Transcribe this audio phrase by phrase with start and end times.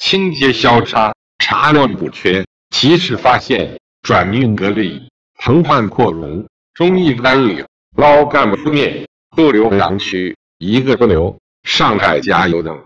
[0.00, 7.62] 清洁消杀，查乱补缺，及时发现，转运隔离，腾换扩容，中医干预，
[7.96, 12.82] 老干部出面，不留盲区，一个不留，上海加油等。